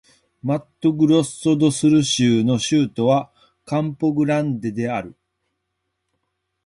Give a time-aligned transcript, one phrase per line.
[0.41, 3.31] マットグロッソ・ド・スル州の州都は
[3.65, 5.15] カンポ・グランデである